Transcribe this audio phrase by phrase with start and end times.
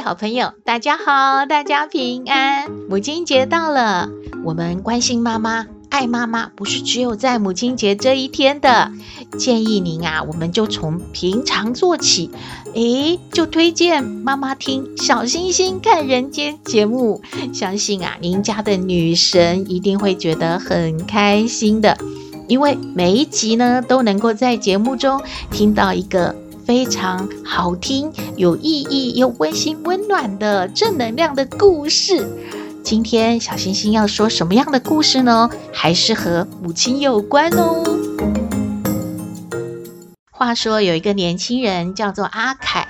[0.00, 2.70] 好朋友，大家好，大家平安。
[2.88, 4.08] 母亲节到了，
[4.44, 8.92] 我们关心妈妈、爱妈妈，不是只有在母亲节这一天的。
[9.36, 12.30] 建议您啊，我们就从平常做起，
[12.74, 17.20] 诶，就推荐妈妈听《小星星看人间》节目。
[17.52, 21.98] 相信啊，您家的女神一定会觉得很开心的，
[22.46, 26.36] 因为每一集呢，都能够在节目中听到一个。
[26.68, 32.28] 非常好听、有意义又温馨温暖的正能量的故事。
[32.84, 35.48] 今天小星星要说什么样的故事呢？
[35.72, 37.82] 还是和母亲有关哦。
[40.30, 42.88] 话说有一个年轻人叫做阿凯，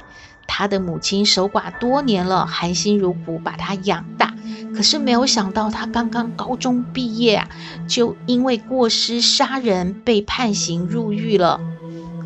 [0.49, 4.35] 他的母亲守寡多年了，含辛茹苦把他养大。
[4.75, 7.49] 可是没有想到，他刚刚高中毕业啊，
[7.87, 11.61] 就因为过失杀人被判刑入狱了。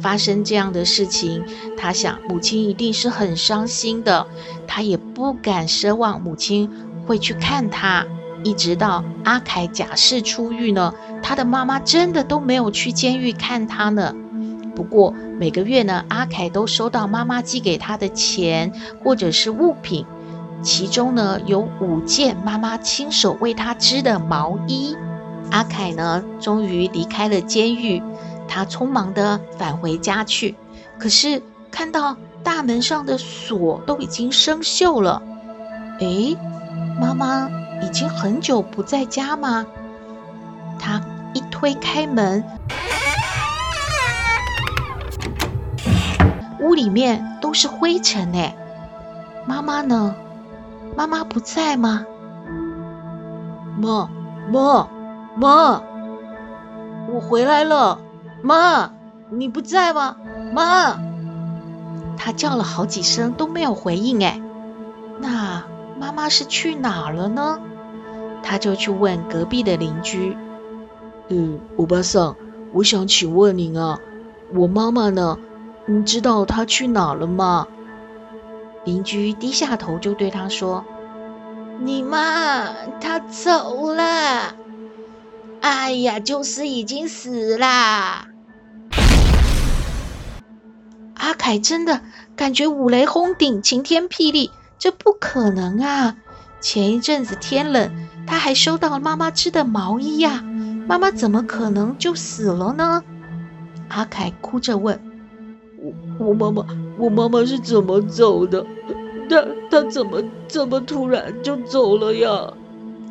[0.03, 1.45] 发生这样的事情，
[1.77, 4.27] 他想母亲一定是很伤心的，
[4.67, 6.69] 他也不敢奢望母亲
[7.07, 8.05] 会去看他。
[8.45, 10.93] 一直到阿凯假释出狱呢，
[11.23, 14.13] 他的妈妈真的都没有去监狱看他呢。
[14.75, 18.73] 不过每个月呢，阿凯都收到妈妈寄给他的钱
[19.05, 20.05] 或者是物品，
[20.61, 24.97] 其中呢有五件妈妈亲手为他织的毛衣。
[25.53, 28.03] 阿凯呢，终于离开了监狱。
[28.49, 30.55] 他匆忙地返回家去，
[30.99, 35.23] 可是看到大门上的锁都已经生锈了。
[36.01, 36.37] 诶，
[37.01, 37.49] 妈妈
[37.83, 39.67] 已经很久不在家吗？
[40.79, 41.01] 他
[41.33, 42.45] 一推开门，
[46.61, 48.55] 屋里面都是灰尘诶。
[49.47, 50.15] 妈妈呢？
[50.97, 52.05] 妈妈不在吗？
[53.79, 54.09] 妈，
[54.53, 54.89] 妈，
[55.37, 55.83] 妈，
[57.13, 57.99] 我回来了。
[58.43, 58.93] 妈，
[59.31, 60.17] 你不在吗？
[60.53, 60.99] 妈，
[62.17, 64.23] 他叫了好几声都没有回应。
[64.23, 64.41] 哎，
[65.21, 65.65] 那
[65.99, 67.61] 妈妈是去哪了呢？
[68.43, 70.37] 他就去问隔壁的邻居。
[71.29, 72.37] 嗯，欧巴桑，
[72.73, 73.99] 我想请问您啊，
[74.53, 75.39] 我妈妈呢？
[75.87, 77.67] 你知道她去哪了吗？
[78.85, 80.85] 邻居低下头就对他说
[81.83, 82.69] ：“你妈
[83.01, 84.55] 她走了。
[85.61, 88.27] 哎呀，就是已经死了。”
[91.23, 92.01] 阿凯真的
[92.35, 96.17] 感觉五雷轰顶，晴天霹雳，这不可能啊！
[96.61, 97.93] 前一阵子天冷，
[98.27, 100.43] 他还收到了妈妈织的毛衣呀，
[100.89, 103.05] 妈妈怎么可能就死了呢？
[103.87, 105.01] 阿凯哭着问
[106.19, 106.67] ：“我我妈妈，
[106.99, 108.67] 我妈妈是怎么走的？
[109.31, 112.53] 她她怎么这么突然就走了呀？”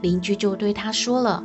[0.03, 1.41] 邻居就对他说了：“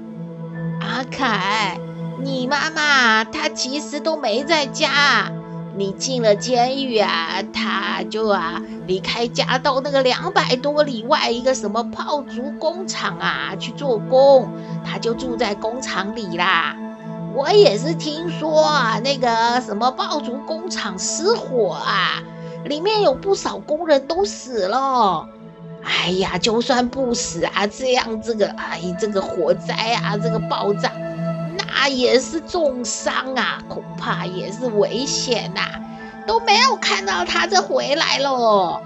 [0.83, 1.78] 阿凯，
[2.25, 5.31] 你妈妈她其实都没在家。”
[5.77, 14.49] 你进了监狱啊，他就啊离开家到那个两百多里外一个什么炮竹工厂啊去做工，
[14.85, 16.75] 他就住在工厂里啦。
[17.35, 22.23] 我也是听说啊，那个什么爆竹工厂失火啊，
[22.65, 25.29] 里面有不少工人都死了。
[25.85, 30.91] 哎呀，就算不死啊，这样这个哎这个火灾啊，这个爆炸。
[31.79, 35.61] 那也是重伤啊，恐怕也是危险呐，
[36.27, 38.81] 都没有看到他这回来喽。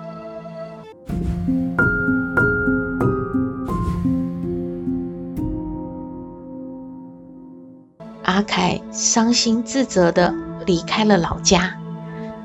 [8.24, 10.34] 阿凯伤心自责的
[10.66, 11.76] 离开了老家，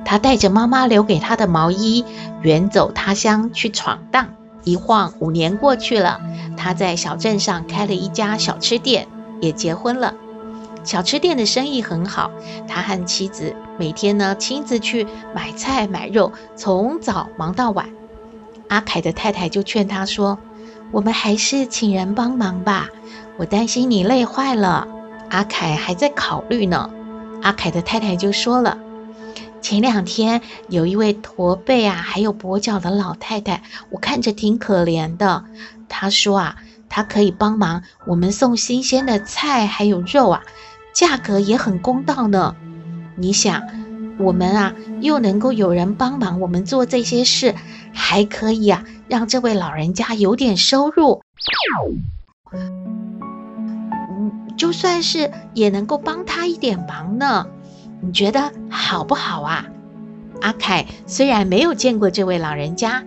[0.06, 2.06] 他带着妈妈留给他的毛衣，
[2.44, 4.28] 远走他乡去闯荡。
[4.64, 6.22] 一晃五年过去了，
[6.56, 9.08] 他在小镇上开了一家小吃店，
[9.42, 10.14] 也结婚了。
[10.86, 12.30] 小吃店的生意很好，
[12.68, 17.90] 他和妻子每天呢亲自去买菜买肉，从早忙到晚。
[18.70, 20.38] 阿凯的太太就劝他说
[20.94, 22.90] ：“我们还是请人帮忙吧，
[23.38, 24.88] 我担心你累坏了。”
[25.30, 26.92] 阿凯还在考虑呢。
[27.42, 28.78] 阿凯的太太就说了
[29.62, 35.46] ：“前两天有一位驼背啊，还有跛脚的老太太，我看着挺可怜的。
[35.90, 36.56] 她说啊，
[36.90, 40.44] 她可以帮忙我们送新鲜的菜还有肉啊。”
[40.96, 42.56] 价格也很公道呢。
[43.18, 43.62] 你想，
[44.18, 47.54] 我们啊，又能够有人帮忙我们做这些事，
[47.92, 51.22] 还可以啊，让这位老人家有点收入。
[52.54, 53.12] 嗯，
[54.58, 57.46] 就算是也能够帮他一点忙呢。
[58.00, 59.66] 你觉得好不好啊？
[60.42, 63.04] 阿凯虽然没有见过这位老人家，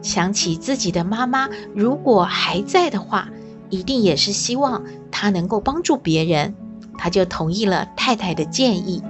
[0.00, 3.28] 想起自己的妈妈如果还在的话，
[3.68, 6.54] 一定也是希望他能够帮助别人，
[7.02, 9.02] 他就同意了太太的建议。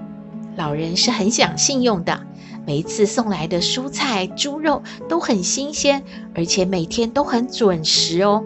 [0.56, 2.22] 老人是很讲信用的，
[2.66, 6.02] 每一次送来的蔬菜、猪肉都很新鲜，
[6.34, 8.42] 而且每天都很准时哦。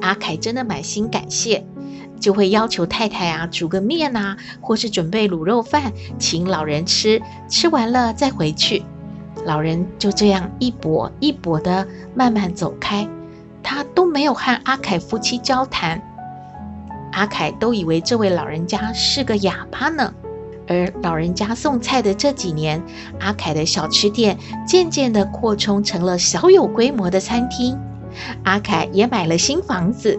[0.00, 1.66] 阿凯真的满心感谢，
[2.18, 8.82] 就会要求太太啊煮个面啊，或是准备卤肉饭请老人吃，吃完了再回去。
[9.44, 13.06] 老人就这样一跛一跛的慢慢走开，
[13.62, 16.02] 他都没有和阿凯夫妻交谈。
[17.12, 20.12] 阿凯都以为这位老人家是个哑巴呢。
[20.68, 22.80] 而老人家送菜的这几年，
[23.18, 27.76] 阿凯的小吃店渐渐地扩充成了小有规模的餐厅。
[28.44, 30.18] 阿凯也买了新房子。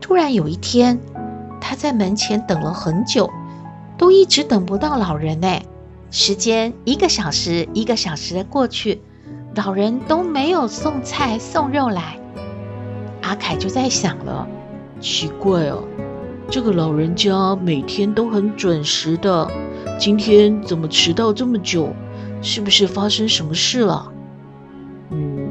[0.00, 0.98] 突然有一天，
[1.60, 3.30] 他在门前等了很久，
[3.96, 5.48] 都一直等不到老人呢。
[6.10, 9.00] 时间一个小时一个小时的过去，
[9.54, 12.18] 老人都没有送菜送肉来。
[13.20, 14.48] 阿凯就在想了，
[15.02, 15.82] 奇怪哦。
[16.48, 19.50] 这个老人家每天都很准时的，
[19.98, 21.92] 今天怎么迟到这么久？
[22.40, 24.12] 是不是发生什么事了？
[25.10, 25.48] 嗯，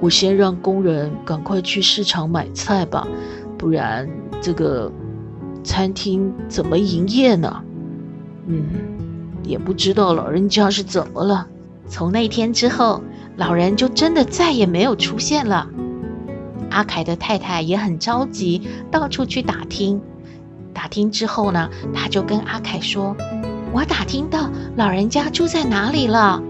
[0.00, 3.06] 我先让工人赶快去市场买菜吧，
[3.56, 4.08] 不然
[4.40, 4.90] 这个
[5.64, 7.62] 餐厅怎么营业呢？
[8.46, 8.64] 嗯，
[9.42, 11.46] 也不知道老人家是怎么了。
[11.86, 13.02] 从那天之后，
[13.36, 15.68] 老人就真的再也没有出现了。
[16.70, 20.00] 阿凯的太太也很着急，到处去打听。
[20.74, 23.16] 打听之后呢，他就跟阿凯说
[23.72, 26.42] ：“我打听到老人家住在哪里了。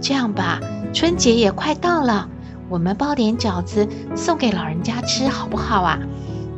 [0.00, 0.60] 这样吧，
[0.94, 2.28] 春节也快到了，
[2.68, 5.98] 我们包点饺子送给老人家吃，好不好啊？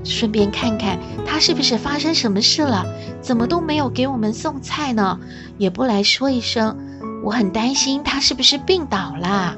[0.05, 2.87] 顺便看看他是不是发生什么事了，
[3.21, 5.19] 怎么都没有给我们送菜呢？
[5.59, 6.77] 也不来说一声，
[7.25, 9.57] 我很担心他是不是病倒了。”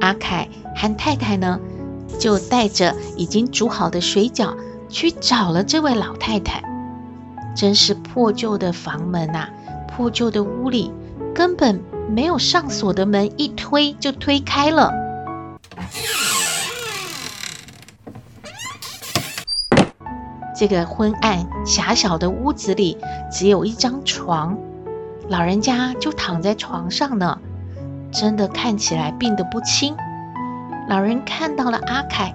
[0.00, 1.58] 阿凯和太太呢，
[2.18, 4.56] 就带着已经煮好的水饺
[4.88, 6.62] 去找了这位老太太。
[7.56, 9.48] 真是破旧的房门呐，
[9.88, 10.92] 破旧的屋里
[11.34, 14.92] 根本没有上锁的门，一推就推开了。
[20.56, 22.98] 这个昏暗狭小的屋子里
[23.30, 24.58] 只有一张床，
[25.28, 27.38] 老人家就躺在床上呢，
[28.12, 29.96] 真的看起来病得不轻。
[30.88, 32.34] 老人看到了阿凯，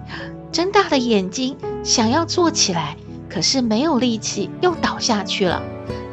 [0.51, 2.95] 睁大了眼睛，想要坐起来。
[3.27, 5.59] 可是没有力气，又倒下去了。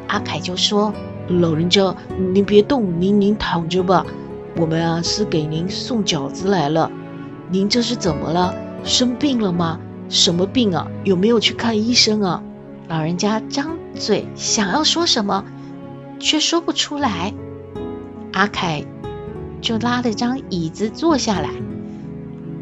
[0.07, 0.91] 阿凯就说
[1.29, 1.95] ：“老人家，
[2.33, 4.03] 您别动，您您躺着吧。
[4.57, 6.91] 我们啊是给您送饺子来了。
[7.51, 8.55] 您这是怎么了？
[8.83, 9.79] 生病了吗？
[10.09, 10.87] 什么病啊？
[11.03, 12.41] 有没有去看医生啊？”
[12.89, 15.45] 老人家张嘴想要说什么，
[16.17, 17.31] 却说不出来。
[18.33, 18.83] 阿凯
[19.61, 21.51] 就拉了张椅子坐下来，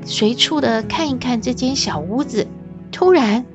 [0.06, 2.48] 随处的看一看这间小屋子。
[2.92, 3.46] 突然，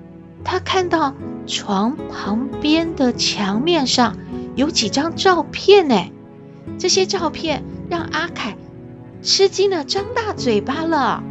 [0.45, 1.15] 他看到
[1.47, 4.17] 床旁边的墙面上
[4.55, 5.97] 有几张照片呢，
[6.79, 8.57] 这些照片让阿凯
[9.21, 11.23] 吃惊的张大嘴巴了。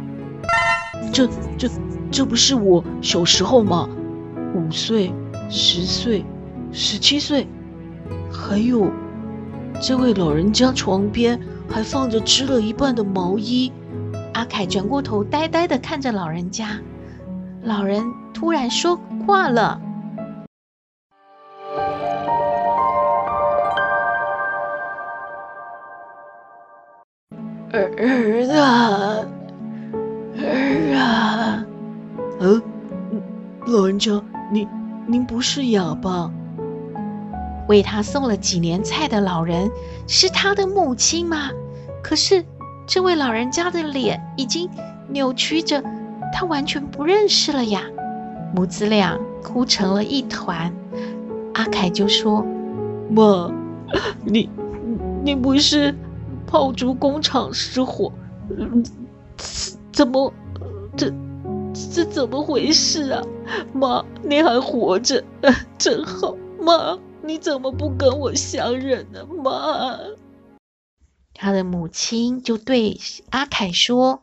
[1.12, 1.68] 这、这、
[2.10, 3.88] 这不是我小时候吗？
[4.54, 5.12] 五岁、
[5.48, 6.24] 十岁、
[6.70, 7.48] 十七岁，
[8.30, 8.90] 还有
[9.80, 13.72] 这位老人家床边还放着织了一半的毛衣。
[14.34, 16.78] 阿凯转过头，呆呆的看着老人家。
[17.62, 19.80] 老人突然说话了
[27.72, 29.24] ：“儿儿啊，
[30.36, 31.64] 儿啊，
[32.40, 32.62] 嗯，
[33.66, 34.22] 老人家，
[34.52, 34.68] 您
[35.06, 36.30] 您不是哑巴？
[37.66, 39.70] 为他送了几年菜的老人
[40.06, 41.50] 是他的母亲吗？
[42.02, 42.44] 可是
[42.86, 44.68] 这位老人家的脸已经
[45.08, 45.82] 扭曲着。”
[46.36, 47.82] 他完全不认识了呀，
[48.56, 50.72] 母子俩哭成了一团。
[51.52, 52.44] 阿凯就说
[53.08, 53.52] ：“妈，
[54.24, 54.50] 你
[55.22, 55.94] 你不是
[56.44, 58.10] 炮竹工厂失火，
[59.92, 60.32] 怎么
[60.96, 61.12] 这
[61.92, 63.22] 这怎么回事啊？
[63.72, 65.22] 妈，你还活着，
[65.78, 66.34] 真好。
[66.60, 69.20] 妈，你怎么不跟我相认呢？
[69.40, 69.96] 妈。”
[71.34, 72.98] 他的母亲就对
[73.30, 74.22] 阿凯说。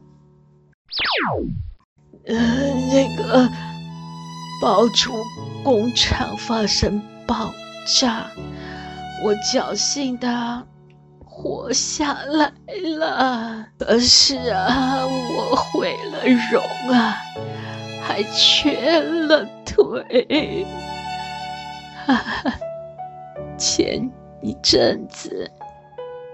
[2.25, 2.35] 呃，
[2.91, 3.49] 那个
[4.61, 5.11] 爆竹
[5.63, 7.51] 工厂发生爆
[7.99, 8.27] 炸，
[9.23, 10.67] 我侥幸的
[11.25, 12.53] 活下来
[12.97, 13.67] 了。
[13.79, 16.63] 可是啊，我毁了容
[16.93, 17.17] 啊，
[18.03, 20.65] 还缺了腿。
[22.05, 22.53] 哈哈，
[23.57, 25.49] 前一阵子，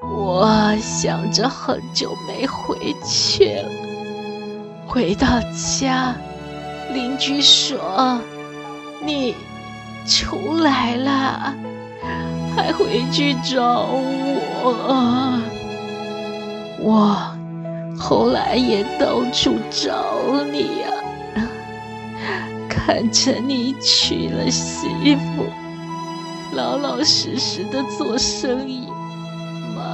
[0.02, 3.70] 我想着很久没回去了，
[4.88, 5.28] 回到
[5.80, 6.16] 家，
[6.94, 8.20] 邻居说
[9.04, 9.36] 你
[10.06, 11.54] 出来了。
[12.56, 13.88] 还回去找
[14.64, 15.40] 我，
[16.80, 17.16] 我
[18.00, 20.90] 后来也到处找你呀，
[22.68, 25.46] 看着你娶了媳妇，
[26.56, 28.88] 老老实实的做生意，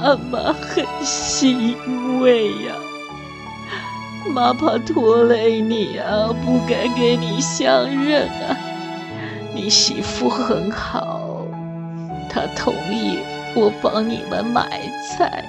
[0.04, 2.74] 妈妈很欣慰呀。
[4.34, 8.54] 妈怕拖累你啊，不敢给你相认啊。
[9.54, 11.46] 你媳妇很好。
[12.28, 13.18] 她同意
[13.54, 15.42] 我帮你们买菜，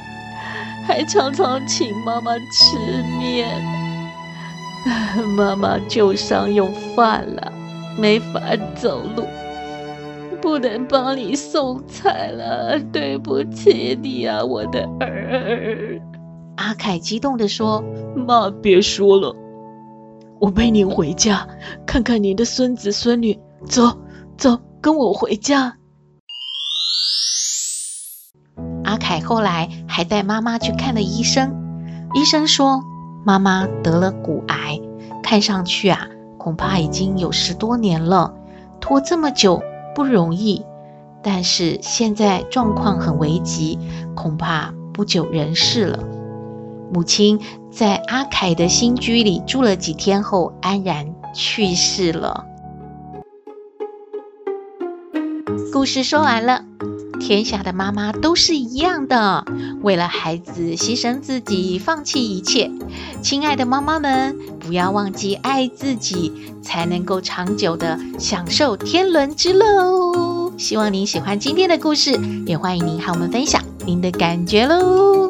[0.87, 2.77] 还常常请妈妈吃
[3.19, 3.49] 面。
[5.35, 7.51] 妈妈旧伤又犯了，
[7.97, 8.39] 没法
[8.73, 9.27] 走路，
[10.45, 12.79] 不能帮你送菜了。
[12.93, 15.99] 对不起你啊，我的儿。
[16.55, 17.83] 阿凯激动地说
[18.15, 19.35] ：“妈，别说了，
[20.39, 21.47] 我背您回家
[21.87, 23.39] 看看您的孙子孙女。
[23.67, 23.97] 走，
[24.37, 25.77] 走，跟我回家。”
[28.85, 31.55] 阿凯后来还带妈妈去看了医生，
[32.13, 32.83] 医生说
[33.25, 34.79] 妈妈得了骨癌，
[35.23, 38.35] 看上去啊，恐怕已经有十多年了，
[38.79, 39.63] 拖这么久
[39.95, 40.63] 不容易。
[41.23, 43.79] 但是现在状况很危急，
[44.15, 45.97] 恐怕不久人世了。
[46.93, 47.39] 母亲
[47.71, 52.45] 在阿凯的新居里住了几天后，安然去世了。
[55.73, 56.63] 故事说完了。
[57.15, 59.45] 天下的妈妈都是一样的，
[59.81, 62.69] 为了孩子牺牲自己，放弃一切。
[63.21, 66.31] 亲爱的妈妈们，不要忘记爱自己，
[66.61, 70.53] 才能够长久的享受天伦之乐哦。
[70.57, 75.29] 希望您喜欢今天的故事，也欢迎您和我们分享您的感觉喽。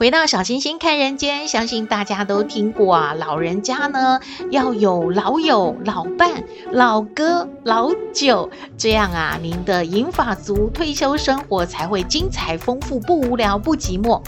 [0.00, 4.18] 回到小星星看人间，相信大家都听过啊，老人家呢
[4.50, 6.42] 要有老友、老伴、
[6.72, 14.22] 老哥、老九，这样啊，您的银发族退休生活才会精彩丰富，不无聊，不寂寞。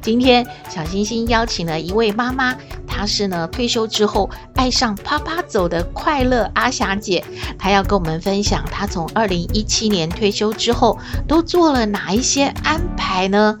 [0.00, 2.56] 今天小星星邀请了一位妈妈，
[2.86, 7.24] 她是呢退休之后爱上趴趴走的快乐阿霞姐，
[7.58, 13.58] 她要跟我们分享她从二零一七年退休之后都做了哪一些安排呢？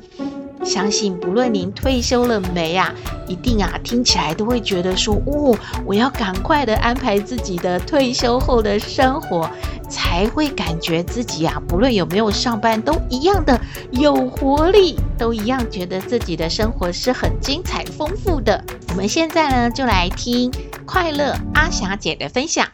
[0.64, 2.92] 相信不论您退休了没啊，
[3.28, 9.48] 一定啊听起来都会觉得说，哦，我要赶快的安排自己的退休后的生活，
[9.88, 18.64] 才会感觉自己啊，不论有没有上班，都一样的有活力，都一样觉得自己的生活是很精彩丰富的。
[18.88, 20.50] 我们现在呢，就来听
[20.86, 22.66] 快乐阿霞姐的分享。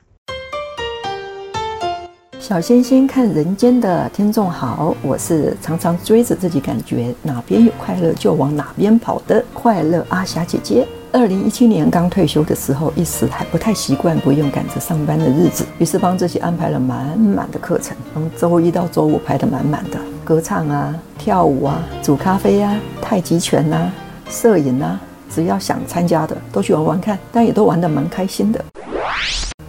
[2.51, 10.85] 小星星看人间的听众好，我是常常追着自己感觉哪边有快乐就往哪边跑的快乐阿霞姐姐。
[11.13, 23.93] 二零一七年刚退休的时候，一时还不太习惯不用赶着上班的日子，于是帮自己安排了满满的课程，从周一到周五排得满满的，歌唱啊、跳舞啊、煮咖啡啊、太极拳啊、
[24.29, 25.01] 摄影啊，
[25.33, 28.65] 只要想参加的都去玩玩看，但也都玩得蛮开心的。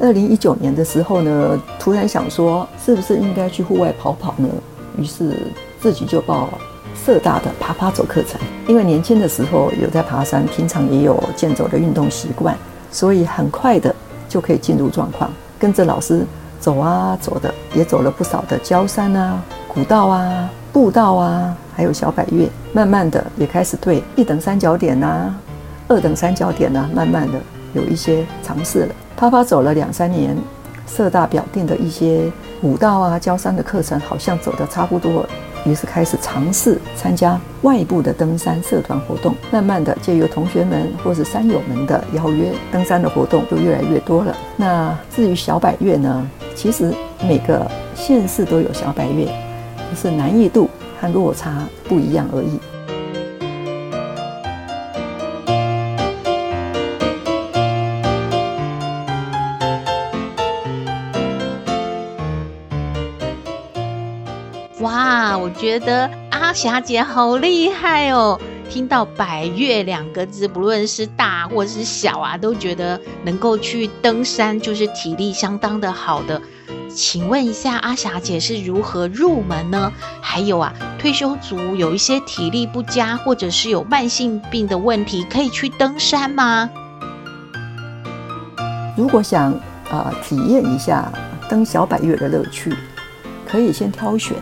[0.02, 4.50] 二零一九年的时候呢，突然想说，是不是应该去户外跑跑呢？
[4.98, 5.38] 于是
[5.80, 6.50] 自己就报
[7.06, 8.42] 社大的爬爬走课程。
[8.68, 12.58] 因为年轻的时候有在爬山，平常也有健走的运动习惯，
[12.92, 13.96] 所以很快的
[14.28, 15.32] 就可以进入状况。
[15.60, 16.26] 跟着老师
[16.60, 22.50] 走啊走的，也走了不少的郊山啊、古道啊、步道啊，还有小百岳。
[22.74, 25.32] 慢慢的也开始对一等三角点啊、
[25.88, 27.40] 二等三角点啊，慢慢的
[27.74, 28.96] 有一些尝试了。
[29.16, 30.36] 啪啪走了两三年，
[30.88, 35.30] 社大表定的一些武道啊、郊山的课程好像走得差不多了，
[35.66, 39.36] 于是开始尝试参加外部的登山社团活动。
[39.52, 44.36] 慢慢的，借由同学们或是山友们的邀约，登山的活动就越来越多了。
[44.58, 49.28] 那至于小百岳呢，其实每个县市都有小百岳，
[49.90, 52.60] 只是难易度和落差不一样而已。
[65.62, 68.42] 觉得阿霞姐好厉害哦！
[68.68, 76.42] 听到百岳两个字，不论是大或是小啊，都觉得能够去登山就是体力相当的好的。
[76.90, 79.94] 请问一下，阿霞姐是如何入门呢？
[80.20, 86.68] 还有啊，退休族有一些体力不佳或者是有慢性病的问题，可以去登山吗？
[88.98, 89.52] 如果想
[89.92, 91.14] 啊、呃、体验一下
[91.48, 92.76] 登小百岳的乐趣，
[93.48, 94.36] 可以先挑选。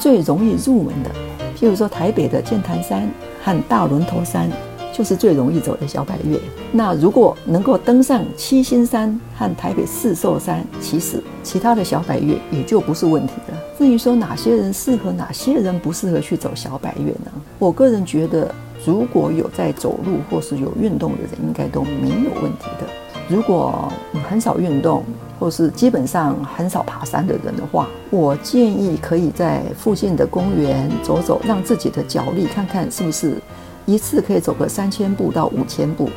[0.00, 1.10] 最容易入门的，
[1.56, 3.06] 譬如说台北的剑潭山
[3.44, 4.50] 和大仑头山，
[4.94, 6.38] 就是最容易走的小百岳。
[6.72, 13.58] 那如果能够登上七星山和台北四兽山，其实其他的小百岳也就不是问题了。
[13.78, 17.30] 至于说哪些人适合，哪些人不适合去走小百岳呢？
[17.58, 18.54] 我个人觉得，
[18.86, 22.86] 如果有在走路或是有运动的人，应该都没有问题的。
[23.30, 25.04] 如果你很少运动，
[25.38, 33.36] 或是基本上很少爬山的人的话，我建议可以在附近的公园走走，让自己的脚力看看是不是
[33.86, 36.10] 一次可以走个三千步到五千步，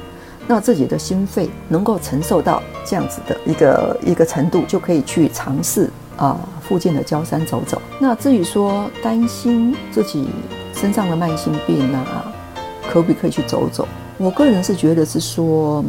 [0.48, 7.79] 那自己的心肺能够承受到这样子的一个一个程度，就可以去尝试啊附近的郊山走走。
[8.00, 10.29] 那至于说担心自己
[10.74, 12.25] 身上的慢性病啊，
[12.89, 13.88] 可不可以去走走？
[14.17, 15.86] 我个人是觉得是说。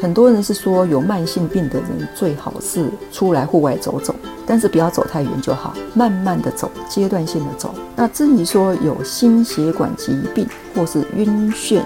[0.00, 4.14] 很多人是说有慢性病的人最好是出来户外走走，
[4.46, 7.74] 但是不要走太远就好，慢慢的走，阶段性的走。
[7.96, 11.82] 那至于说有心血管疾病或是晕眩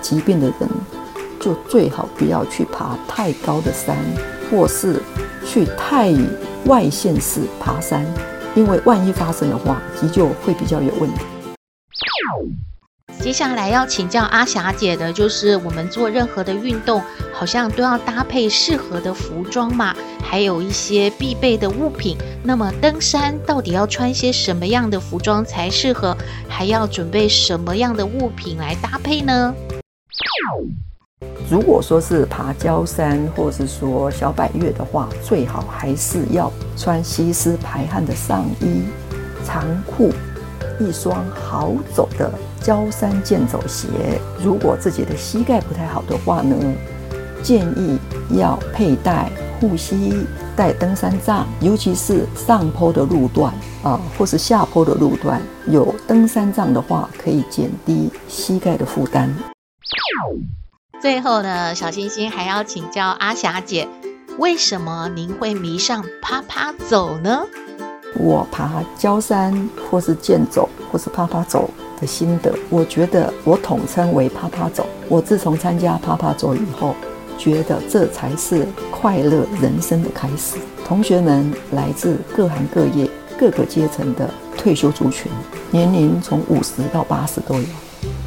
[0.00, 0.68] 疾病的人，
[1.40, 3.96] 就最好不要去爬太高的山，
[4.48, 5.02] 或是
[5.44, 6.14] 去太
[6.66, 8.06] 外县市爬山，
[8.54, 11.20] 因为万一发生的话，急救会比较有问题。
[13.20, 17.02] 接下来要请教阿霞姐的，就是我们做任何的运动，
[17.32, 22.16] 好像都要搭配适合的服装嘛，还有一些必备的物品。
[22.44, 26.16] 那么登山到底要穿些什么样的服装才适合？
[26.48, 29.52] 还要准备什么样的物品来搭配呢？
[31.50, 38.82] 如果说是爬焦山，或是说小百岳的话，最好还是要穿吸湿排汗的上衣、
[39.44, 40.12] 长裤。
[40.78, 42.30] 一双好走的
[42.66, 43.86] 郊山健走鞋。
[44.42, 46.56] 如果自己的膝盖不太好的话呢，
[47.40, 47.96] 建议
[48.36, 50.26] 要佩戴护膝、
[50.56, 59.32] 带登山杖，尤其是上坡的路段啊，或是下坡的路段，有登山杖的话，可以减低膝盖的负担。
[61.00, 63.86] 最后呢，小星星还要请教阿霞姐，
[64.38, 67.46] 为什么您会迷上趴趴走呢？
[68.18, 74.86] 我爬焦山，或是健走，或是趴趴走的心得，我觉得我统称为趴趴走。
[75.08, 76.94] 我自从参加趴趴走以后，
[77.38, 80.56] 觉得这才是快乐人生的开始。
[80.84, 85.30] 同学们来自各行各业、各个阶层的退休族群，
[85.70, 87.64] 年龄从五十到八十都有。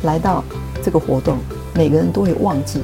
[0.04, 0.44] 来到
[0.84, 1.38] 这个活动，
[1.74, 2.82] 每个人都会忘记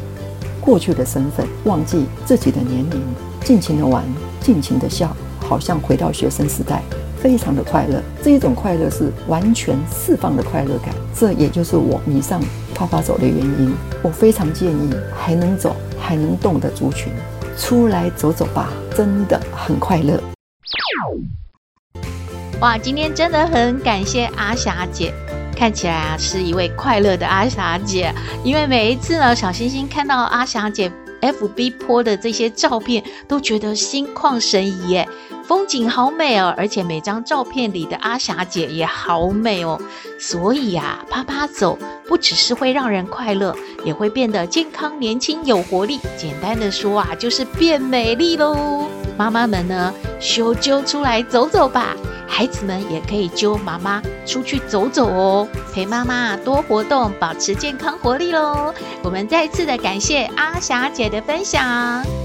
[0.62, 3.02] 过去的身份，忘记自己的年龄，
[3.44, 4.04] 尽情的玩，
[4.42, 5.16] 尽情的笑。
[5.48, 6.82] 好像回到学生时代，
[7.26, 8.00] 非常的快乐。
[8.22, 12.40] 这一种快乐是完全释放的快乐感，这也就是我迷上
[12.76, 13.74] 趴趴走的原因。
[14.04, 17.12] 我非常建议还能走、还能动的族群
[17.58, 20.22] 出来走走吧，真的很快乐。
[22.62, 25.12] 哇，今天真的很感谢阿霞姐，
[25.58, 28.14] 看起来啊是一位快乐的阿霞姐。
[28.44, 30.92] 因为每一次呢，小星星看到阿霞姐
[31.34, 35.08] FB 泼的这些照片，都觉得心旷神怡耶。
[35.48, 39.80] 风景好美哦，而且每张照片里的阿霞姐也好美哦。
[40.20, 46.00] 所以呀，趴趴走不只是会让人快乐，也会变得健康、年轻、有活力。
[46.18, 48.90] 简单的说啊，就是变美丽喽。
[49.18, 51.96] 妈妈们呢，修揪出来走走吧。
[52.28, 58.74] 孩子们也可以揪妈妈出去走走哦，陪妈妈多活动，保持健康活力喽。
[59.04, 62.25] 我们再次的感谢阿霞姐的分享。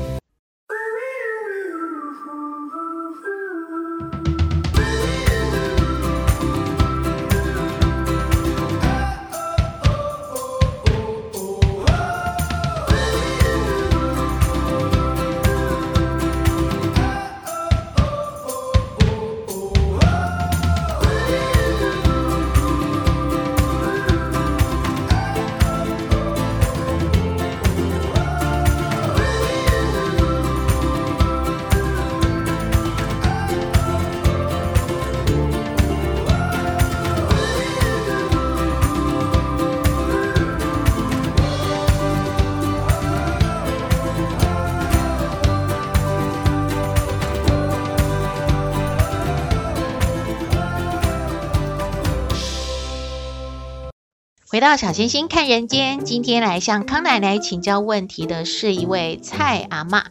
[54.60, 60.02] 回到小星星看人间，今天来向康奶奶请教问题的是一位蔡阿嬷。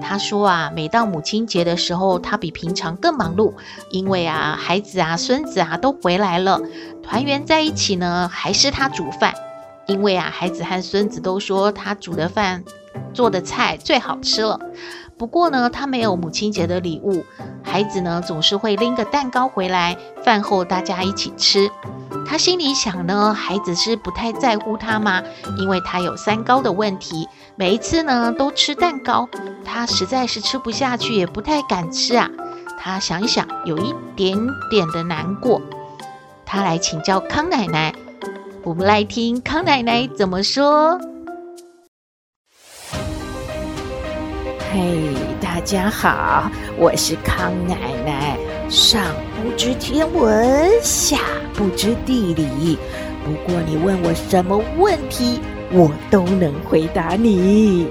[0.00, 3.54] 她说啊，每到母亲节的时候，她比平常更忙碌，
[3.90, 6.60] 因为啊，孩子啊、孙子啊都回来了，
[7.02, 9.34] 团圆在一起呢，还是她煮饭。
[9.88, 12.62] 因为啊，孩子和孙子都说她煮的饭、
[13.12, 14.60] 做的菜最好吃了。
[15.18, 17.24] 不过呢，她没有母亲节的礼物，
[17.64, 21.68] 孩子呢总是会拎个蛋糕回来，饭后大家一起吃。
[22.28, 25.22] 他心里想呢，孩子是不太在乎他吗？
[25.58, 29.28] 因为他有三高的问题，每一次呢都吃蛋糕，
[29.64, 32.28] 他实在是吃不下去，也不太敢吃啊。
[32.78, 34.36] 他想一想，有一点
[34.68, 35.62] 点的难过。
[36.44, 37.94] 他来请教康奶奶，
[38.62, 41.00] 我们来听康奶奶怎么说。
[44.72, 48.36] 嘿，大家好，我是康奶奶。
[48.68, 49.00] 上
[49.46, 51.18] 不知天文，下
[51.54, 52.76] 不知地理。
[53.24, 57.86] 不过你问我什么问题，我都能回答你。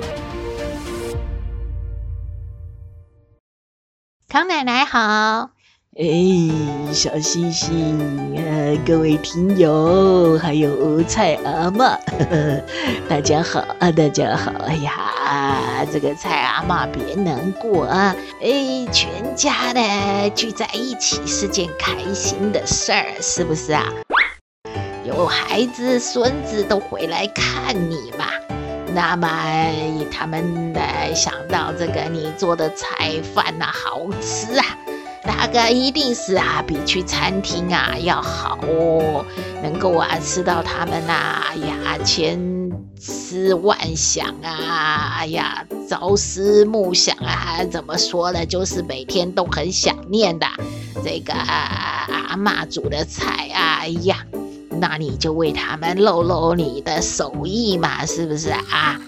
[4.27, 5.54] 康奶奶好。
[5.97, 12.61] 哎，小星星，呃，各位听友，还有蔡阿嬷，呵呵，
[13.07, 14.51] 大家好啊，大家好！
[14.67, 23.85] 哎呀，这个蔡阿嬷别难过啊，哎，全家呢聚在一起是件开心的事儿，是不是啊？
[25.05, 28.25] 有孩子、孙子都回来看你嘛，
[28.93, 29.29] 那么
[30.11, 30.81] 他们呢
[31.15, 34.65] 想到这个你做的菜饭呐，好吃啊。
[35.25, 39.25] 那个一定是啊，比去餐厅啊要好哦，
[39.63, 42.39] 能够啊吃到他们呐、啊，呀，千
[42.99, 48.45] 思万想啊，哎呀，朝思暮想啊，怎么说呢？
[48.45, 50.45] 就是每天都很想念的
[51.03, 54.25] 这个阿嬷煮的菜啊，哎呀，
[54.69, 58.99] 那你就为他们露露你的手艺嘛，是不是啊？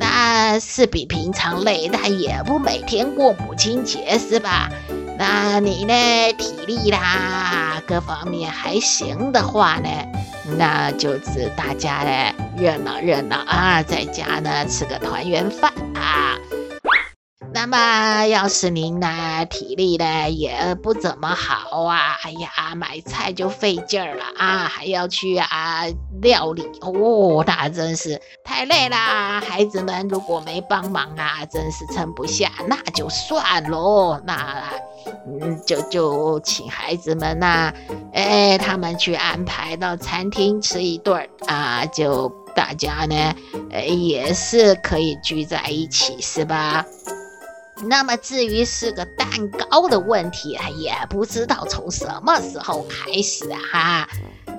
[0.00, 4.70] 那是比平常累，但也不每天过母亲节是吧？
[5.18, 6.32] 那你呢？
[6.34, 9.88] 体力啦，各方面还行的话呢，
[10.56, 16.36] 那就是大家呢热闹热闹啊，在家呢吃个团圆饭啊。
[17.52, 25.82] 那么要是您呢体力呢也不怎么好啊，哎呀，买菜就费劲儿了啊，还要去啊
[26.20, 29.40] 料理哦，那真是太累啦。
[29.40, 34.64] 孩子们如果没帮忙啊，真是撑不下，那就算喽，那。
[35.26, 37.74] 嗯，就就请孩子们呐、啊，
[38.12, 43.34] 哎，他们去安排到餐厅吃一顿啊，就大家呢，
[43.70, 46.84] 哎，也是可以聚在一起，是吧？
[47.84, 54.06] 那么至于是个蛋糕的问题，也不知道从什么时候开始，哈，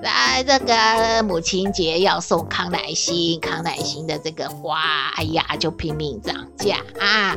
[0.04, 7.36] 啊这个母亲节要送康乃馨，康乃馨的这个花，哎呀，就拼命涨价啊。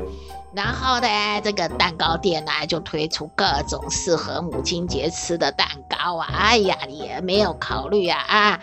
[0.55, 1.07] 然后呢，
[1.43, 6.27] 这个蛋糕店呢就推出各种适合母亲节吃的蛋糕啊！
[6.31, 8.59] 哎呀，也没有考虑啊啊！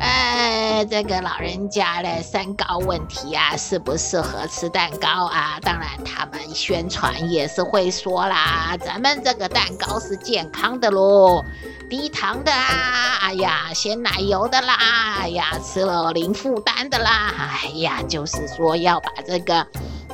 [0.00, 5.58] 呃，这个老人家的三高问题啊，适不适合吃蛋糕啊？
[5.60, 11.44] 当然，他们宣传也是会说啦，咱们这个蛋糕是健康的喽，
[11.90, 14.74] 低糖的啊，哎呀，鲜奶油的啦，
[15.20, 19.66] 哎呀，吃了零负担的啦，哎呀，就是说要把这个。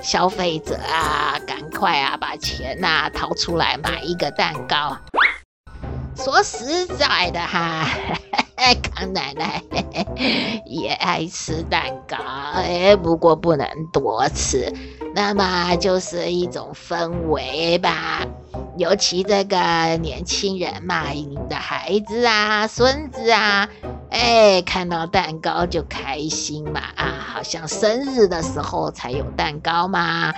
[0.02, 4.96] 消费者啊，赶快啊，把钱呐、掏出来买一个蛋糕。
[6.14, 7.88] 说实在的哈，
[8.74, 9.62] 康奶奶
[10.66, 12.16] 也爱吃蛋糕，
[12.54, 14.72] 哎，不过不能多吃。
[15.14, 18.26] 那么就是一种氛围吧，
[18.76, 19.56] 尤其这个
[19.96, 23.68] 年轻人嘛，你的孩子啊、孙子啊。
[24.10, 26.80] 哎，看到蛋糕就开心嘛！
[26.96, 30.32] 啊，好像生日的时候才有蛋糕嘛。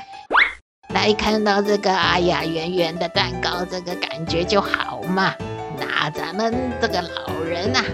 [0.89, 5.35] 来看到这个，哎呀，圆圆的蛋糕，这个感觉就好嘛。
[5.79, 7.85] 那咱们这个老人呐、啊，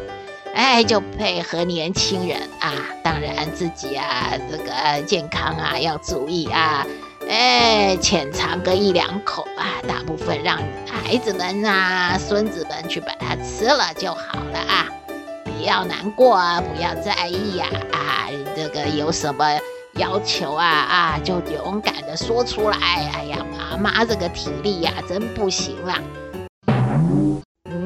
[0.54, 2.72] 哎，就配合年轻人啊。
[3.02, 6.86] 当然自己啊，这个健康啊要注意啊。
[7.28, 14.86] 哎，浅尝个一两口啊，大部分让孩子们啊、孙子们去把它吃了就好了啊。
[15.44, 17.66] 不要难过啊，不要在意呀！
[17.92, 19.58] 啊，这个有什么
[19.94, 20.66] 要求啊？
[20.66, 22.76] 啊，就勇敢的说出来。
[22.76, 25.94] 哎呀，妈妈这个体力呀，真不行了。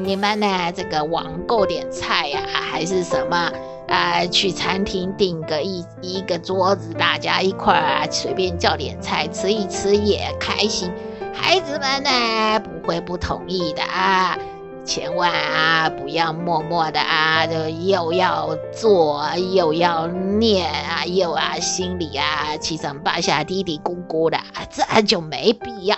[0.09, 0.71] 你们呢？
[0.75, 3.51] 这个网购点菜呀，还是什么
[3.87, 4.25] 啊？
[4.25, 10.91] 去餐厅订个一一个桌子，大家一块儿啊，随便叫点菜吃一吃也开心。
[11.31, 14.35] 孩子们呢，不会不同意的啊。
[14.83, 24.39] 千万啊，不要默默的啊，就又要做又要念啊，又啊心里啊七上八下嘀嘀咕咕的，
[24.71, 25.95] 这就没必要。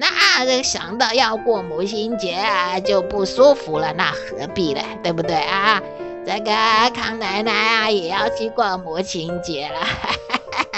[0.00, 4.80] 那个想到要过母亲节啊，就不舒服了，那何必呢？
[5.02, 5.82] 对不对啊？
[6.24, 6.50] 这个
[6.94, 9.80] 康奶奶啊，也要去过母亲节了，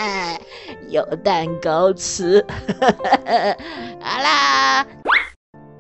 [0.90, 2.44] 有蛋糕吃。
[4.02, 4.85] 好啦，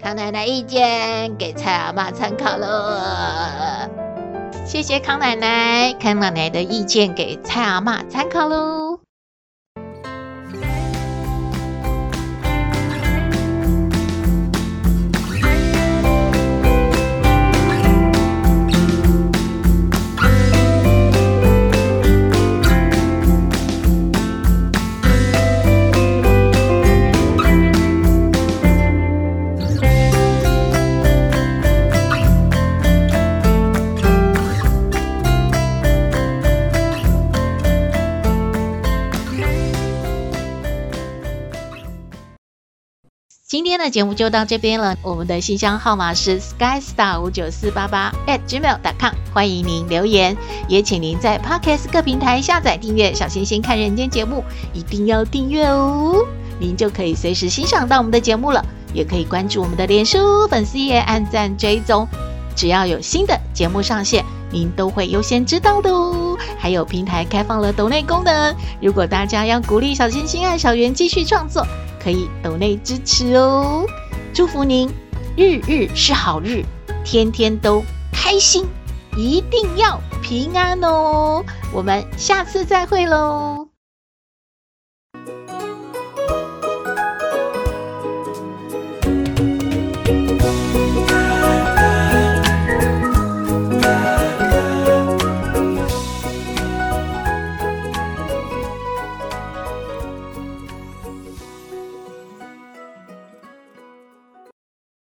[0.00, 3.00] 康奶奶意见给蔡阿嬷参考喽。
[4.64, 8.81] 谢谢康奶奶，康奶奶的意见给蔡阿嬷参考喽。
[43.72, 44.98] 今天的节目就到这边了。
[45.00, 50.36] 我们的信箱号码是 skystar 五九四八八 at gmail.com，欢迎您留言，
[50.68, 56.22] 也请您在 Podcast 各平台下载订阅《小星星看人间》节目，一定要订阅哦，
[56.60, 58.62] 您就可以随时欣赏到我们的节目了。
[58.92, 62.06] 也可以关注我们的脸书粉丝页，按赞追踪，
[62.54, 66.36] 只要有新的节目上线，您都会优先知道的哦。
[66.58, 71.66] 还有平台开放了抖内功能，如果大家要鼓励小星星爱小圆继续创作。
[72.02, 73.86] 可以抖内支持哦，
[74.34, 74.90] 祝福您
[75.36, 76.64] 日日是好日，
[77.04, 78.66] 天天都开心，
[79.16, 81.44] 一定要平安哦。
[81.72, 83.71] 我们下次再会喽。